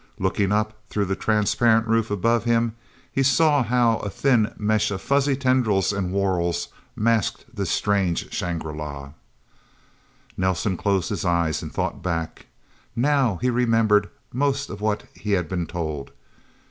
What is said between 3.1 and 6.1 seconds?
he saw how a thin mesh of fuzzy tendrils and